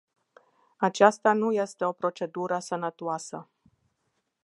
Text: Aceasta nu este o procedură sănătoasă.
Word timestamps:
Aceasta 0.77 1.33
nu 1.33 1.51
este 1.51 1.85
o 1.85 1.91
procedură 1.91 2.59
sănătoasă. 2.59 3.49